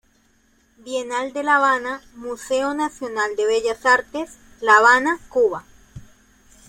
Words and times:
Bienal 0.79 1.31
de 1.31 1.43
La 1.43 1.57
Habana, 1.57 2.01
Museo 2.15 2.73
Nacional 2.73 3.35
de 3.35 3.45
Bellas 3.45 3.85
Artes, 3.85 4.31
La 4.59 4.77
Habana, 4.77 5.19
Cuba. 5.29 5.63